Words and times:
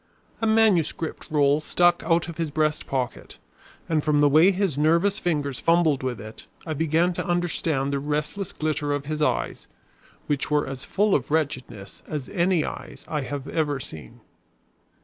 A 0.41 0.47
manuscript 0.47 1.27
roll 1.29 1.61
stuck 1.61 2.01
out 2.03 2.27
of 2.27 2.37
his 2.37 2.49
breast 2.49 2.87
pocket, 2.87 3.37
and 3.87 4.03
from 4.03 4.17
the 4.17 4.27
way 4.27 4.49
his 4.49 4.75
nervous 4.75 5.19
fingers 5.19 5.59
fumbled 5.59 6.01
with 6.01 6.19
it, 6.19 6.47
I 6.65 6.73
began 6.73 7.13
to 7.13 7.27
understand 7.27 7.93
the 7.93 7.99
restless 7.99 8.51
glitter 8.51 8.93
of 8.93 9.05
his 9.05 9.21
eyes, 9.21 9.67
which 10.25 10.49
were 10.49 10.65
as 10.65 10.85
full 10.85 11.13
of 11.13 11.29
wretchedness 11.29 12.01
as 12.07 12.29
any 12.29 12.65
eyes 12.65 13.05
I 13.09 13.21
have 13.21 13.47
ever 13.47 13.79
seen. 13.79 14.21